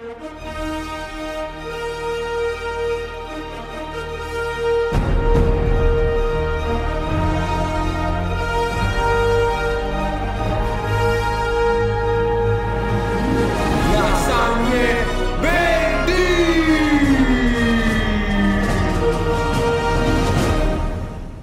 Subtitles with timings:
[0.00, 0.16] Lasagne
[15.38, 16.12] Verdi!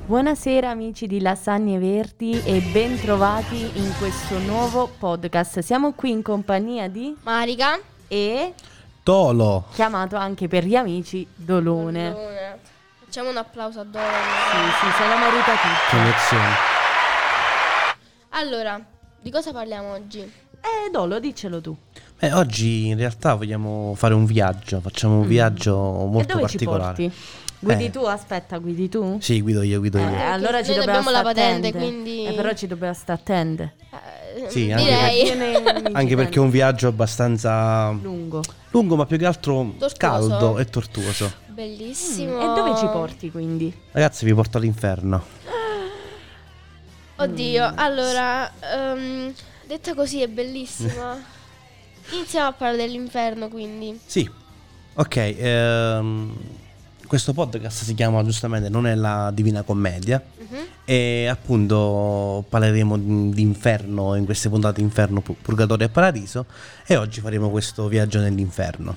[0.07, 5.59] Buonasera amici di Lasagne Verdi e ben trovati in questo nuovo podcast.
[5.59, 7.79] Siamo qui in compagnia di Marica.
[8.07, 8.53] E
[9.03, 9.65] Tolo.
[9.73, 12.11] chiamato anche per gli amici Dolone.
[12.11, 12.59] Dolone.
[13.05, 14.11] Facciamo un applauso a Dolone.
[14.51, 15.51] Sì, sì, se lo merita
[15.91, 16.75] emozione.
[18.31, 18.79] Allora,
[19.21, 20.19] di cosa parliamo oggi?
[20.19, 21.75] Eh, Dolo, diccelo tu.
[22.19, 25.29] Beh, oggi in realtà vogliamo fare un viaggio, facciamo un Mm.
[25.29, 26.95] viaggio e molto dove particolare.
[26.95, 27.45] ci porti?
[27.59, 27.89] Guidi Eh.
[27.91, 28.03] tu?
[28.03, 29.17] Aspetta, guidi tu?
[29.19, 30.31] Sì, guido io, guido Eh, io.
[30.33, 33.73] allora noi ci dobbiamo abbiamo la patente, quindi- Eh, però ci dobbiamo stare attente.
[33.91, 33.97] Eh,
[34.47, 35.23] Sì, anche direi.
[35.23, 38.41] Viene Anche perché è un viaggio abbastanza lungo.
[38.71, 39.95] lungo, ma più che altro Tortuoso.
[39.97, 41.31] caldo e tortuoso.
[41.47, 42.37] Bellissimo.
[42.37, 43.73] Mm, E dove ci porti quindi?
[43.91, 45.23] Ragazzi, vi porto all'inferno.
[47.19, 49.33] Oddio, allora, ehm,
[49.65, 51.17] detta così è bellissima.
[52.13, 53.99] Iniziamo a parlare dell'inferno, quindi.
[54.05, 54.29] Sì.
[54.93, 56.35] Ok, ehm,
[57.07, 60.57] questo podcast si chiama giustamente Non è la Divina Commedia Mhm.
[60.85, 66.45] e appunto parleremo di inferno in queste puntate inferno, pu- purgatorio e paradiso
[66.85, 68.95] e oggi faremo questo viaggio nell'inferno.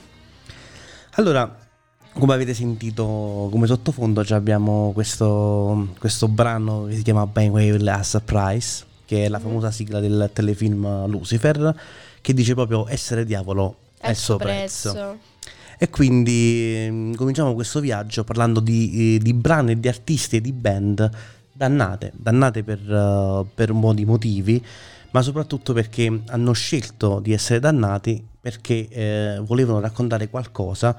[1.14, 1.56] Allora,
[2.12, 8.02] come avete sentito come sottofondo già abbiamo questo, questo brano che si chiama Banquet a
[8.02, 11.74] Surprise, che è la famosa sigla del telefilm Lucifer,
[12.20, 15.18] che dice proprio essere diavolo è il suo prezzo.
[15.82, 20.52] E quindi mm, cominciamo questo viaggio parlando di, eh, di brani, di artisti e di
[20.52, 21.10] band
[21.54, 24.62] dannate, dannate per, eh, per un po' di motivi,
[25.12, 30.94] ma soprattutto perché hanno scelto di essere dannati perché eh, volevano raccontare qualcosa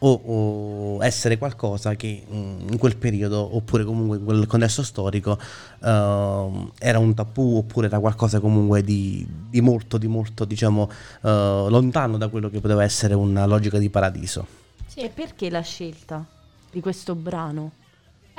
[0.00, 5.38] o, o essere qualcosa che mm, in quel periodo oppure comunque in quel contesto storico
[5.82, 10.90] ehm, era un tabù oppure era qualcosa comunque di, di molto di molto diciamo
[11.22, 14.46] eh, lontano da quello che poteva essere una logica di paradiso.
[14.86, 15.00] Sì.
[15.00, 16.24] E perché la scelta
[16.70, 17.72] di questo brano?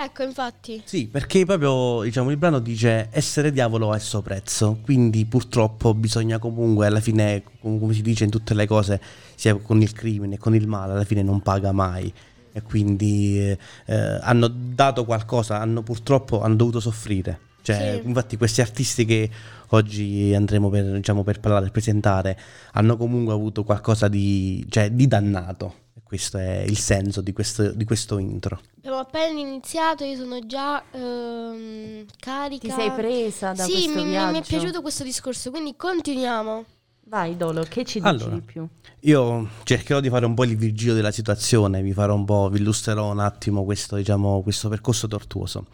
[0.03, 0.81] Ecco, infatti.
[0.83, 6.87] Sì, perché proprio diciamo il brano dice essere diavolo suo prezzo, quindi purtroppo bisogna comunque
[6.87, 8.99] alla fine, com- come si dice in tutte le cose,
[9.35, 12.11] sia con il crimine, con il male, alla fine non paga mai.
[12.51, 17.50] E quindi eh, eh, hanno dato qualcosa, hanno purtroppo hanno dovuto soffrire.
[17.61, 18.07] Cioè, Sì.
[18.07, 19.29] infatti questi artisti che
[19.69, 22.37] oggi andremo per, diciamo, per parlare, per presentare,
[22.73, 25.75] hanno comunque avuto qualcosa di, cioè, di dannato.
[26.03, 28.59] Questo è il senso di questo, di questo intro.
[28.79, 32.67] Abbiamo appena iniziato, io sono già ehm, carica.
[32.67, 34.31] Ti sei presa da sì, questo mi, viaggio?
[34.33, 36.65] mi è piaciuto questo discorso, quindi continuiamo.
[37.05, 38.35] Vai Dolo, che ci dici Allora.
[38.35, 38.67] di più?
[39.01, 42.59] Io cercherò di fare un po' il Virgilio della situazione, vi farò un po', vi
[42.59, 45.65] illustrerò un attimo questo, diciamo, questo percorso tortuoso.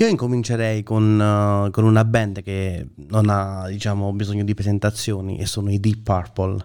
[0.00, 5.46] Io incomincerei con, eh, con una band che non ha diciamo, bisogno di presentazioni e
[5.46, 6.64] sono i Deep Purple.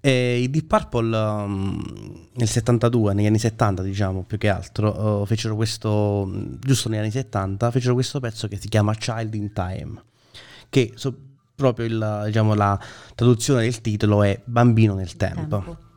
[0.00, 5.26] E I Deep Purple um, nel 72, negli anni 70 diciamo più che altro, eh,
[5.26, 6.30] fecero questo,
[6.60, 10.02] giusto negli anni 70, fecero questo pezzo che si chiama Child in Time,
[10.68, 11.16] che so-
[11.56, 12.78] proprio il, diciamo, la
[13.16, 15.90] traduzione del titolo è Bambino nel tempo.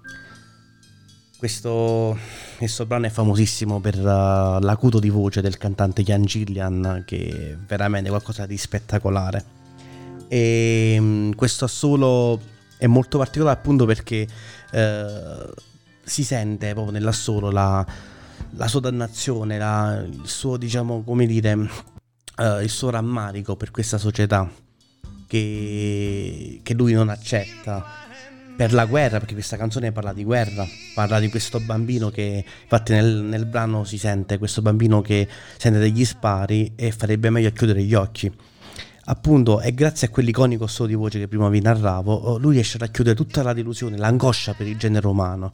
[1.46, 2.18] Questo,
[2.58, 7.56] questo brano è famosissimo per uh, l'acuto di voce del cantante Ian Gillian, che è
[7.68, 9.46] veramente qualcosa di spettacolare.
[10.28, 12.42] E mm, questo assolo
[12.78, 14.28] è molto particolare appunto perché
[14.72, 15.54] eh,
[16.04, 17.86] si sente proprio nell'assolo la,
[18.56, 21.70] la sua dannazione, la- il suo, diciamo, come dire,
[22.40, 24.50] eh, il suo rammarico per questa società
[25.28, 28.05] che, che lui non accetta
[28.56, 32.94] per la guerra, perché questa canzone parla di guerra, parla di questo bambino che, infatti
[32.94, 35.28] nel, nel brano si sente questo bambino che
[35.58, 38.32] sente degli spari e farebbe meglio a chiudere gli occhi.
[39.08, 42.78] Appunto, è grazie a quell'iconico suono di voce che prima vi narravo, oh, lui riesce
[42.78, 45.54] a racchiudere tutta la delusione, l'angoscia per il genere umano.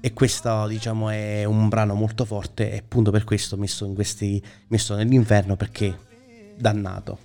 [0.00, 4.42] E questo, diciamo, è un brano molto forte e appunto per questo messo, in questi,
[4.68, 5.96] messo nell'inferno perché
[6.56, 7.18] dannato.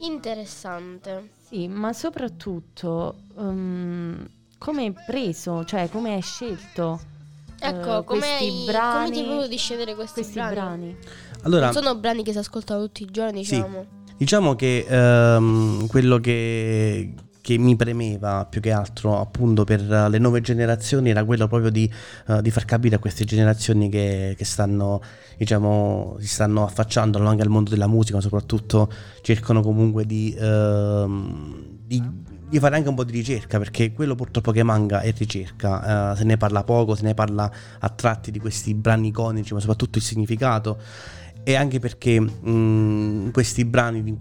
[0.00, 1.30] Interessante.
[1.48, 4.26] Sì, ma soprattutto um,
[4.58, 7.00] come hai preso, cioè come hai scelto
[7.62, 10.54] Ecco, eh, come, questi hai- brani, come ti è venuto di scegliere questi, questi brani?
[10.54, 10.96] brani?
[11.42, 13.56] Allora, Non sono brani che si ascoltano tutti i giorni, Sì.
[13.56, 13.86] diciamo.
[14.16, 20.18] Diciamo che ehm, quello che, che mi premeva più che altro appunto per eh, le
[20.18, 21.90] nuove generazioni era quello proprio di,
[22.28, 25.00] eh, di far capire a queste generazioni che, che stanno,
[25.36, 28.90] diciamo, si stanno affacciando anche al mondo della musica, ma soprattutto
[29.22, 34.50] cercano comunque di, ehm, di di fare anche un po' di ricerca, perché quello purtroppo
[34.50, 37.48] che manca è ricerca, uh, se ne parla poco, se ne parla
[37.78, 40.76] a tratti di questi brani iconici, ma soprattutto il significato
[41.42, 44.16] e anche perché mh, questi brani di,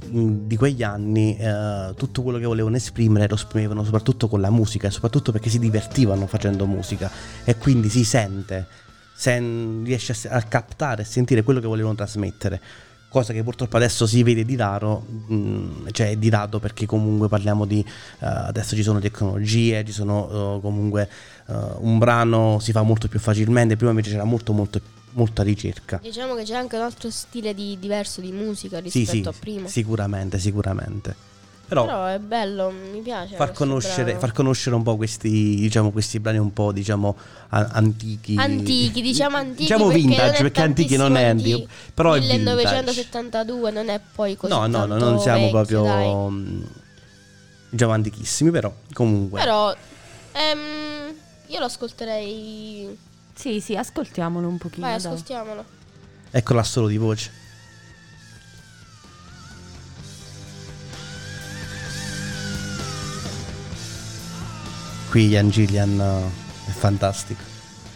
[0.45, 4.88] di quegli anni eh, tutto quello che volevano esprimere lo esprimevano soprattutto con la musica
[4.88, 7.12] e soprattutto perché si divertivano facendo musica.
[7.44, 8.68] E quindi si sente,
[9.13, 12.62] sen- riesce a, a captare e sentire quello che volevano trasmettere.
[13.10, 17.27] Cosa che purtroppo adesso si vede di raro, mh, cioè è di rado perché comunque
[17.27, 21.10] parliamo di uh, adesso ci sono tecnologie, ci sono uh, comunque
[21.48, 24.80] uh, un brano si fa molto più facilmente, prima invece c'era molto molto
[25.12, 26.00] molta ricerca.
[26.02, 29.34] Diciamo che c'è anche un altro stile di, diverso di musica rispetto sì, sì, a
[29.38, 29.68] prima.
[29.68, 31.28] Sicuramente, sicuramente.
[31.70, 33.36] Però, Però, è bello, mi piace.
[33.36, 37.16] Far conoscere, far conoscere, un po' questi, diciamo, questi brani un po', diciamo,
[37.50, 38.36] a- antichi.
[38.40, 39.62] Antichi, diciamo antichi.
[39.62, 41.68] Diciamo perché vintage, perché antichi non è antico.
[41.94, 46.66] Però 1972 non è poi così No, no, no, non siamo vecchio, proprio, dai.
[47.70, 49.40] diciamo, antichissimi, però comunque.
[49.40, 49.72] Però,
[50.32, 51.14] ehm,
[51.46, 52.98] io lo ascolterei...
[53.39, 54.86] Sì, sì, ascoltiamolo un pochino.
[54.86, 55.06] Vai, dai.
[55.13, 55.63] ascoltiamolo.
[56.30, 57.31] Eccola solo di voce.
[65.09, 67.41] Qui Ian Gillian eh, è fantastico.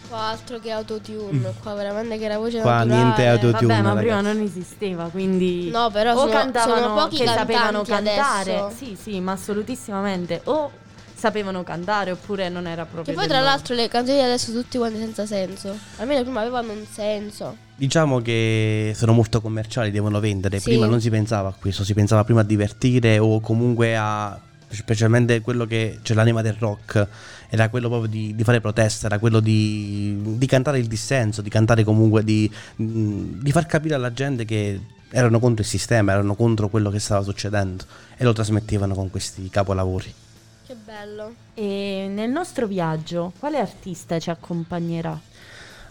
[0.08, 2.62] Qua altro che autotune, qua veramente che la voce Mm.
[2.62, 3.02] Qua naturale.
[3.02, 3.66] niente autotune.
[3.66, 4.04] Vabbè, ma ragazzi.
[4.06, 8.56] prima non esisteva, quindi No, però o sono, cantavano sono pochi che sapevano cantare.
[8.58, 8.76] adesso.
[8.76, 10.70] Sì, sì, ma assolutissimamente o
[11.24, 14.98] sapevano cantare oppure non era proprio Che poi tra l'altro le canzoni adesso tutte quante
[14.98, 15.74] senza senso.
[15.96, 17.56] Almeno prima avevano un senso.
[17.76, 20.58] Diciamo che sono molto commerciali, devono vendere.
[20.58, 20.70] Sì.
[20.70, 24.38] Prima non si pensava a questo, si pensava prima a divertire o comunque a
[24.68, 27.06] specialmente quello che c'è l'anima del rock
[27.48, 31.48] era quello proprio di, di fare protesta, era quello di, di cantare il dissenso, di
[31.48, 34.78] cantare comunque di, di far capire alla gente che
[35.10, 37.84] erano contro il sistema, erano contro quello che stava succedendo
[38.16, 40.12] e lo trasmettevano con questi capolavori.
[40.66, 41.34] Che bello.
[41.52, 45.20] E nel nostro viaggio, quale artista ci accompagnerà?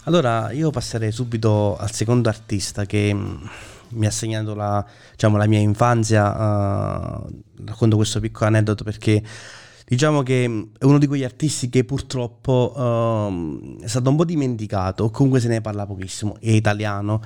[0.06, 3.48] Allora, io passerei subito al secondo artista che mh,
[3.90, 6.26] mi ha segnato la, diciamo, la mia infanzia.
[6.34, 9.22] eh, racconto questo piccolo aneddoto perché
[9.86, 14.24] diciamo che mh, è uno di quegli artisti che purtroppo ehm, è stato un po'
[14.24, 17.22] dimenticato, o comunque se ne parla pochissimo, è italiano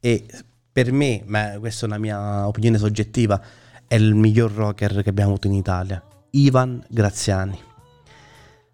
[0.00, 0.26] e
[0.72, 3.40] per me, ma questa è una mia opinione soggettiva,
[3.86, 7.58] è il miglior rocker che abbiamo avuto in Italia, Ivan Graziani.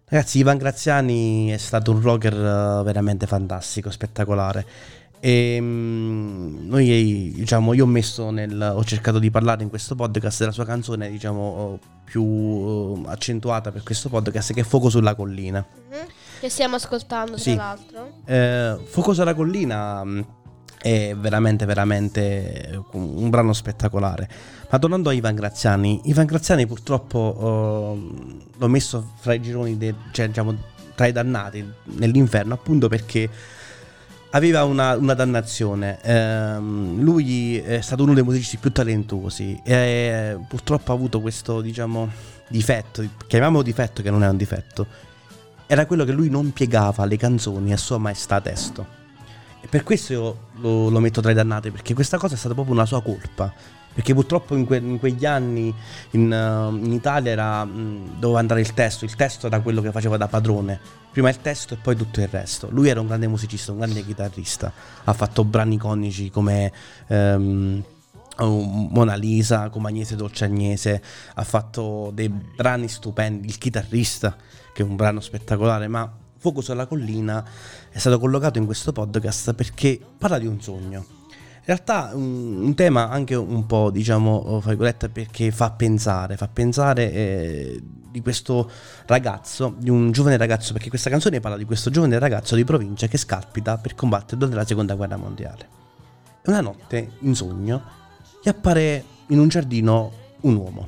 [0.07, 4.65] Ragazzi, Ivan Graziani è stato un rocker eh, veramente fantastico, spettacolare.
[5.19, 8.73] E mm, noi, diciamo, io ho messo nel.
[8.75, 13.81] ho cercato di parlare in questo podcast della sua canzone, diciamo, più eh, accentuata per
[13.83, 15.65] questo podcast, che è Fuoco sulla collina.
[15.89, 15.97] Mhm.
[16.41, 17.55] Che stiamo ascoltando tra Sì.
[17.55, 18.11] l'altro.
[18.25, 20.21] Eh, Fuoco sulla collina mm,
[20.79, 24.29] è veramente, veramente un brano spettacolare.
[24.75, 29.95] Ma tornando a Ivan Graziani, Ivan Graziani purtroppo eh, l'ho messo fra i gironi, de-
[30.11, 30.53] cioè diciamo
[30.95, 33.29] tra i dannati nell'inferno, appunto perché
[34.31, 36.01] aveva una, una dannazione.
[36.01, 42.11] Ehm, lui è stato uno dei musicisti più talentuosi e purtroppo ha avuto questo, diciamo,
[42.49, 44.85] difetto, chiamiamolo difetto che non è un difetto,
[45.67, 48.85] era quello che lui non piegava le canzoni a sua maestà testo.
[49.61, 52.53] E per questo io lo, lo metto tra i dannati, perché questa cosa è stata
[52.53, 53.53] proprio una sua colpa.
[53.95, 55.73] Perché purtroppo in, que- in quegli anni
[56.11, 59.91] in, uh, in Italia era, mh, doveva andare il testo, il testo era quello che
[59.91, 60.79] faceva da padrone.
[61.11, 62.67] Prima il testo e poi tutto il resto.
[62.71, 64.71] Lui era un grande musicista, un grande chitarrista.
[65.05, 66.73] Ha fatto brani iconici come
[67.07, 67.81] um,
[68.37, 71.01] Mona Lisa, come Agnese Dolce Agnese.
[71.35, 73.47] Ha fatto dei brani stupendi.
[73.47, 74.35] Il chitarrista,
[74.73, 76.11] che è un brano spettacolare, ma
[76.45, 77.43] Fuoco sulla collina
[77.89, 81.24] è stato collocato in questo podcast perché parla di un sogno.
[81.67, 86.47] In realtà un, un tema anche un po', diciamo, fra virgolette, perché fa pensare, fa
[86.47, 88.69] pensare eh, di questo
[89.07, 93.07] ragazzo, di un giovane ragazzo, perché questa canzone parla di questo giovane ragazzo di provincia
[93.07, 95.67] che scalpita per combattere durante la seconda guerra mondiale.
[96.43, 97.81] E una notte, in sogno,
[98.43, 100.87] gli appare in un giardino un uomo.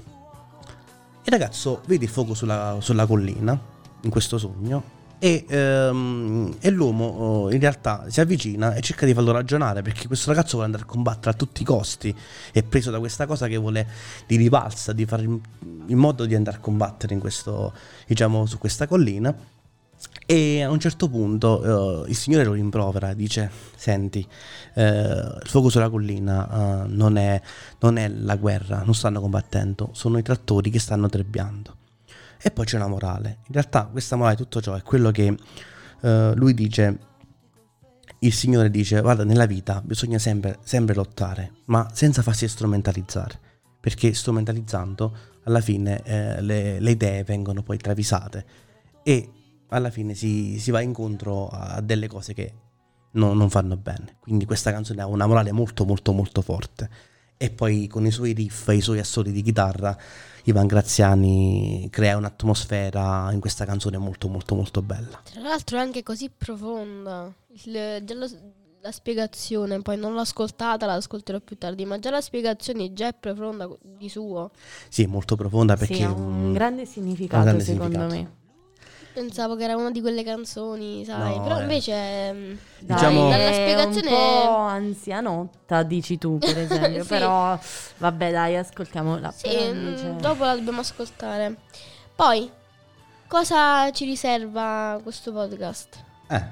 [1.24, 3.60] Il ragazzo vede il fuoco sulla, sulla collina,
[4.02, 4.84] in questo sogno,
[5.20, 10.08] e, ehm, e l'uomo oh, in realtà si avvicina e cerca di farlo ragionare perché
[10.08, 12.16] questo ragazzo vuole andare a combattere a tutti i costi
[12.52, 13.88] è preso da questa cosa che vuole
[14.28, 17.74] di rivalsa di fare in, modo di andare a combattere in questo
[18.06, 19.36] diciamo su questa collina.
[20.28, 24.26] E a un certo punto eh, il signore lo rimprovera dice senti
[24.76, 27.42] eh, il fuoco sulla collina eh, non, è,
[27.80, 31.78] non è la guerra non stanno combattendo sono i trattori che stanno trebbiando
[32.42, 33.40] e poi c'è una morale.
[33.48, 35.36] In realtà questa morale di tutto ciò è quello che
[36.02, 37.00] eh, lui dice,
[38.20, 43.40] il Signore dice, guarda, nella vita bisogna sempre, sempre lottare, ma senza farsi strumentalizzare,
[43.80, 48.46] perché strumentalizzando alla fine eh, le, le idee vengono poi travisate
[49.04, 49.32] e
[49.70, 52.54] alla fine si, si va incontro a delle cose che
[53.12, 54.18] no- non fanno bene.
[54.20, 56.90] Quindi questa canzone ha una morale molto molto molto forte.
[57.38, 59.96] E poi con i suoi riff, i suoi assoli di chitarra,
[60.46, 65.22] Ivan Graziani crea un'atmosfera in questa canzone molto molto molto bella.
[65.24, 67.32] Tra l'altro è anche così profonda.
[67.64, 68.30] Il- già lo-
[68.82, 73.10] la spiegazione, poi non l'ho ascoltata, la ascolterò più tardi, ma già la spiegazione già
[73.10, 74.52] è profonda di suo.
[74.88, 75.96] Sì, molto profonda perché...
[75.96, 78.14] Sì, ha un mm, grande significato grande secondo significato.
[78.16, 78.37] me.
[79.18, 81.62] Pensavo che era una di quelle canzoni, sai, No, però eh.
[81.64, 87.02] invece mm, Dai, Diciamo- dalla è spiegazione un po' anzianotta, dici tu, per esempio.
[87.02, 87.08] Sì.
[87.10, 87.60] Però,
[87.98, 89.32] vabbè, dai, ascoltiamola.
[89.32, 91.56] Sì, mm, invece- dopo la dobbiamo ascoltare.
[92.16, 92.48] Poi,
[93.28, 96.04] cosa ci riserva questo podcast?
[96.28, 96.44] Eh,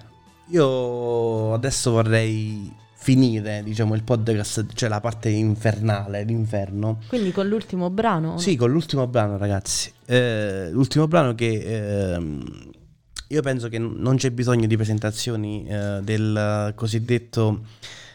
[0.48, 7.02] io adesso vorrei finire, diciamo, il podcast, cioè la parte infernale, l'inferno.
[7.08, 8.40] Quindi con l'ultimo brano?
[8.40, 9.94] Sì, con l'ultimo brano, ragazzi.
[10.08, 12.72] Eh, l'ultimo brano che ehm,
[13.28, 17.62] io penso che non c'è bisogno di presentazioni eh, del cosiddetto.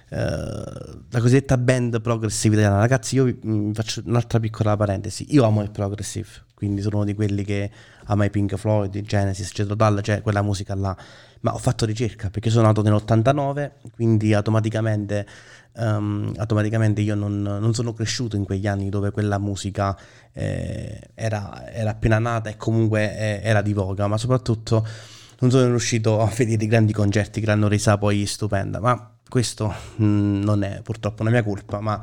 [0.09, 2.81] eh, la cosiddetta band progressive italiana.
[2.81, 5.25] Ragazzi, io vi faccio un'altra piccola parentesi.
[5.31, 6.29] Io amo il progressive,
[6.61, 7.71] quindi sono di quelli che
[8.05, 10.95] ama i Pink Floyd, Genesis, eccetera, tal, cioè quella musica là.
[11.41, 15.27] Ma ho fatto ricerca perché sono nato nell'89, quindi automaticamente,
[15.75, 19.97] ehm, automaticamente io non, non sono cresciuto in quegli anni dove quella musica
[20.35, 24.87] eh, era, era appena nata e comunque eh, era di voga, ma soprattutto
[25.39, 28.81] non sono riuscito a vedere i grandi concerti che l'hanno resa poi stupenda.
[28.81, 31.99] Ma questo mm, non è purtroppo una mia colpa, ma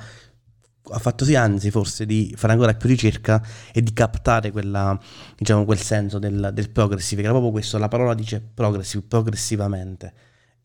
[0.92, 3.42] ha fatto sì, anzi, forse di fare ancora più ricerca
[3.72, 5.00] e di captare quella,
[5.38, 10.14] diciamo, quel senso del, del progressive, che era proprio questo, la parola dice progressive, progressivamente.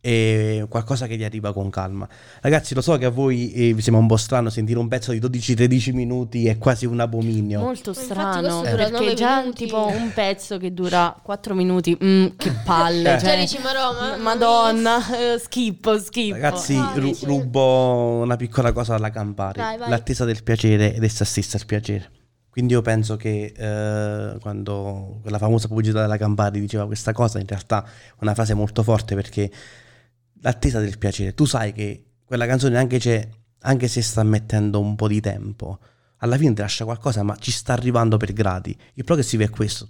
[0.04, 2.08] E qualcosa che gli arriva con calma.
[2.40, 5.12] Ragazzi, lo so che a voi eh, vi sembra un po' strano sentire un pezzo
[5.12, 7.60] di 12-13 minuti, è quasi un abominio.
[7.60, 9.64] Molto strano, dura perché già minuti.
[9.64, 13.14] tipo un pezzo che dura 4 minuti, mm, che palle.
[13.14, 13.20] Eh.
[13.20, 14.98] cioè, dici, ma Roma, Madonna,
[15.34, 16.34] eh, schifo, schifo.
[16.34, 19.60] Ragazzi, Ah, ru- rubo una piccola cosa alla Campari.
[19.60, 19.88] Vai, vai.
[19.88, 22.10] L'attesa del piacere ed essa stessa il piacere.
[22.50, 27.46] Quindi io penso che eh, quando quella famosa pubblicità della Campari diceva questa cosa, in
[27.46, 27.88] realtà è
[28.22, 29.48] una frase molto forte perché
[30.42, 33.26] l'attesa del piacere, tu sai che quella canzone anche, c'è,
[33.60, 35.78] anche se sta mettendo un po' di tempo,
[36.18, 38.76] alla fine ti lascia qualcosa, ma ci sta arrivando per gradi.
[38.94, 39.88] Il progressive è questo,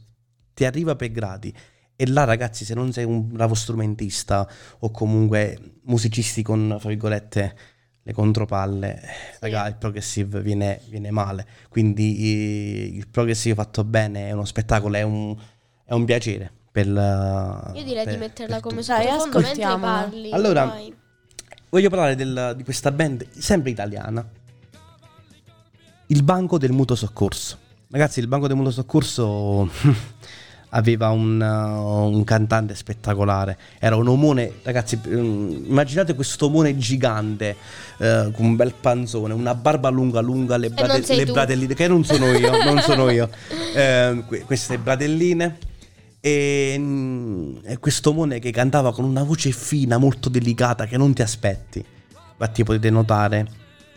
[0.55, 1.55] ti arriva per gradi.
[1.95, 7.57] E là, ragazzi, se non sei un bravo strumentista o comunque musicisti con, fra virgolette,
[8.03, 9.09] le contropalle, eh,
[9.41, 11.47] raga, il progressive viene, viene male.
[11.69, 15.37] Quindi eh, il progressive fatto bene è uno spettacolo, è un,
[15.85, 16.53] è un piacere.
[16.73, 19.93] Per, la- Io direi per- di metterla come ascoltiamola.
[20.03, 20.33] parli.
[20.33, 20.95] Allora, vai.
[21.69, 24.27] Voglio parlare del- di questa band sempre italiana.
[26.07, 27.59] Il Banco del Mutuo Soccorso.
[27.91, 29.69] Ragazzi, il Banco del Mutuo Soccorso
[30.75, 33.59] aveva un, uh, un cantante spettacolare.
[33.79, 37.55] Era un omone, ragazzi, mm, immaginate questo omone gigante
[37.99, 42.03] eh, con un bel panzone, una barba lunga lunga, le, brate- le bratelline, che non
[42.05, 43.29] sono io, non sono io.
[43.75, 45.59] Eh, que- queste bratelline.
[46.25, 51.13] E, mm, e questo omone che cantava con una voce fina, molto delicata, che non
[51.13, 51.85] ti aspetti.
[52.31, 53.47] Infatti potete notare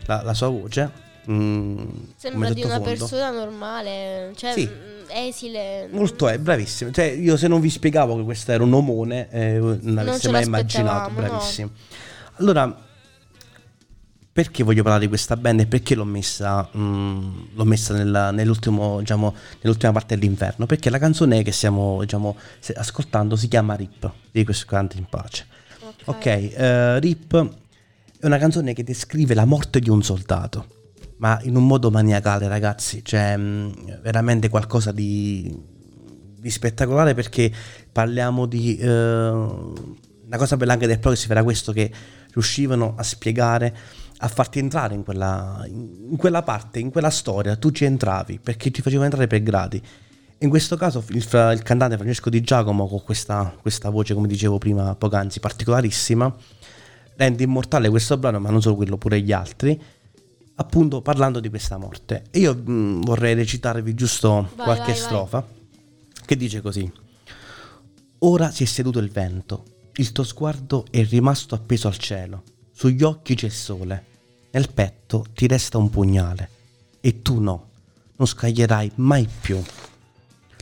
[0.06, 0.90] la, la sua voce.
[1.30, 1.78] mm,
[2.16, 4.68] Sembra di una persona normale, cioè Sì.
[4.68, 5.88] mm, esile.
[5.92, 6.90] Molto è, bravissimo.
[6.90, 10.44] Cioè, io se non vi spiegavo che questo era un omone, eh, non ce mai
[10.44, 11.10] immaginato.
[11.12, 11.26] l'aspettavamo, no.
[11.28, 11.70] Bravissimo.
[12.38, 12.85] Allora,
[14.36, 18.98] perché voglio parlare di questa band e perché l'ho messa, mm, l'ho messa nella- nell'ultimo,
[18.98, 20.66] diciamo, nell'ultima parte dell'inferno?
[20.66, 22.36] Perché la canzone che stiamo diciamo,
[22.74, 25.46] ascoltando si chiama Rip, di questo cante in pace.
[26.04, 27.48] Ok, eh, Rip
[28.20, 30.66] è una canzone che descrive la morte di un soldato,
[31.16, 33.02] ma in un modo maniacale, ragazzi.
[33.02, 35.50] Cioè, mh, veramente qualcosa di,
[36.38, 37.50] di spettacolare perché
[37.90, 38.76] parliamo di...
[38.76, 39.72] eh,
[40.28, 41.90] la cosa bella anche del progressive era questo che
[42.32, 43.74] riuscivano a spiegare,
[44.18, 47.56] a farti entrare in quella, in quella parte, in quella storia.
[47.56, 49.82] Tu ci entravi perché ti facevano entrare per gradi.
[50.38, 54.58] In questo caso il, il cantante Francesco Di Giacomo, con questa, questa voce, come dicevo
[54.58, 56.34] prima, poc'anzi, particolarissima,
[57.16, 59.80] rende immortale questo brano, ma non solo quello, pure gli altri,
[60.56, 62.24] appunto parlando di questa morte.
[62.30, 65.00] E io mh, vorrei recitarvi giusto Vai, qualche vai, vai.
[65.00, 65.46] strofa
[66.26, 66.90] che dice così.
[68.20, 69.64] Ora si è seduto il vento,
[69.96, 72.42] il tuo sguardo è rimasto appeso al cielo,
[72.76, 74.04] sugli occhi c'è il sole,
[74.50, 76.50] nel petto ti resta un pugnale,
[77.00, 77.68] e tu no,
[78.16, 79.62] non scaglierai mai più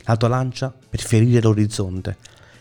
[0.05, 2.15] la tua lancia per ferire l'orizzonte,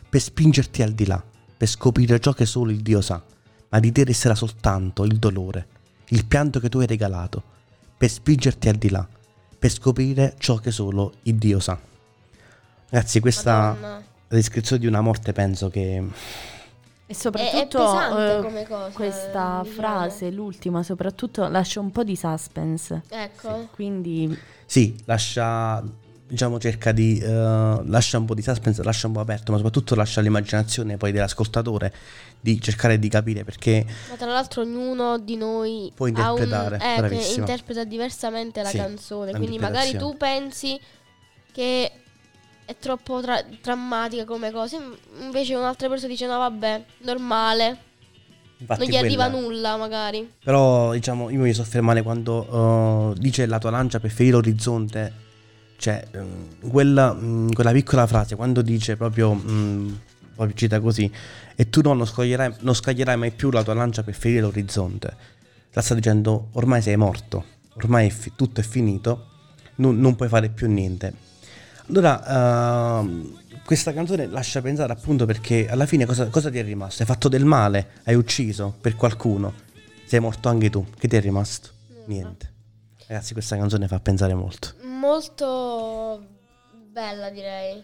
[0.09, 1.23] per spingerti al di là,
[1.57, 3.23] per scoprire ciò che solo il Dio sa,
[3.69, 5.67] ma di te resterà soltanto il dolore,
[6.09, 7.43] il pianto che tu hai regalato,
[7.97, 9.23] per spingerti al di là, per
[9.65, 11.81] per scoprire ciò che solo il Dio sa.
[12.91, 14.05] Ragazzi, questa Madonna.
[14.29, 16.07] descrizione di una morte penso che...
[17.07, 18.91] E È, è soprattutto pesante eh, come cosa.
[18.95, 19.65] questa diciamo.
[19.65, 23.03] frase, l'ultima soprattutto, lascia un po' di suspense.
[23.11, 23.69] Ecco.
[23.73, 24.35] Quindi
[24.65, 25.83] Sì, lascia,
[26.27, 27.19] diciamo, cerca di...
[27.19, 27.29] eh,
[27.85, 31.93] lascia un po' di suspense, lascia un po' aperto, ma soprattutto lascia l'immaginazione poi dell'ascoltatore
[32.41, 33.85] di cercare di capire perché...
[34.09, 38.77] Ma tra l'altro ognuno di noi Può ha un- interpretare, eh, interpreta diversamente la Sì,
[38.79, 39.33] canzone.
[39.33, 40.81] Quindi magari tu pensi
[41.53, 41.91] che
[42.64, 44.78] è troppo tra- drammatica come cosa.
[45.21, 47.78] Invece un'altra persona dice no vabbè, normale.
[48.59, 50.30] Infatti non gli arriva quella- nulla magari.
[50.42, 55.12] Però, diciamo, io mi voglio soffermare quando eh, dice la tua lancia per ferire l'orizzonte.
[55.76, 59.92] Cioè, ehm, quella, mm, quella piccola frase, quando dice proprio, mm,
[60.35, 61.11] proprio cita così,
[61.56, 65.16] e tu no, non scaglierai, non scaglierai mai più la tua lancia per ferire l'orizzonte.
[65.73, 67.44] La sta dicendo, ormai sei morto,
[67.75, 69.26] ormai è fi- tutto è finito,
[69.76, 71.12] non, non puoi fare più niente.
[71.88, 77.03] Allora, ehm, questa canzone lascia pensare appunto perché alla fine cosa, cosa ti è rimasto?
[77.03, 79.53] Hai fatto del male, hai ucciso per qualcuno,
[80.07, 81.71] sei morto anche tu, che ti è rimasto?
[82.07, 82.53] Niente.
[83.07, 84.73] Ragazzi, questa canzone fa pensare molto.
[84.83, 86.25] Molto
[86.91, 87.83] bella direi.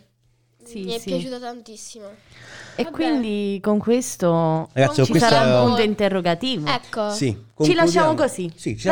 [0.63, 1.11] Sì, Mi è sì.
[1.11, 2.07] piaciuta tantissimo.
[2.77, 2.95] E Vabbè.
[2.95, 6.67] quindi con questo Ragazzi, ci con sarà questa- un punto interrogativo.
[6.69, 7.11] Ecco.
[7.11, 8.51] Sì, Ci lasciamo così.
[8.55, 8.91] Sì, ci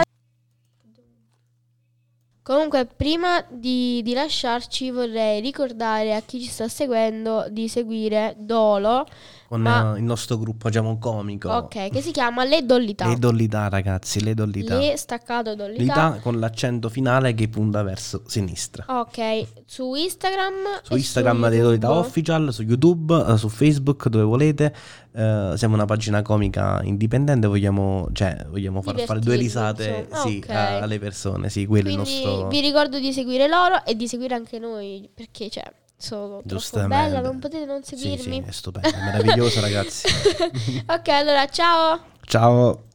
[2.49, 9.05] Comunque, prima di, di lasciarci, vorrei ricordare a chi ci sta seguendo di seguire Dolo,
[9.49, 11.49] con Ma- eh, il nostro gruppo Giamo Comico.
[11.50, 13.09] ok, che si chiama Le Dollità.
[13.09, 14.76] Le dollità, ragazzi, le dollità.
[14.76, 15.78] Le staccato Dollità.
[15.78, 18.85] Dollità con l'accento finale che punta verso sinistra.
[18.87, 20.55] Ok, su Instagram.
[20.83, 21.93] Su Instagram su dei Dollità.
[21.93, 24.75] Official, su YouTube, eh, su Facebook, dove volete.
[25.12, 30.50] Eh, siamo una pagina comica indipendente, vogliamo, cioè, vogliamo far fare due risate sì, Ok.
[30.50, 31.49] a- alle persone.
[31.49, 32.49] Sì, quello è il Quindi nostro...
[32.49, 35.64] vi ricordo di seguire loro e di seguire anche noi, perché cioè,
[35.99, 38.43] sono troppo bella, non potete non Sì, seguirmi.
[38.45, 40.07] sì, è stupendo, è meraviglioso ragazzi.
[40.87, 42.01] ok, allora ciao!
[42.25, 42.88] Ciao.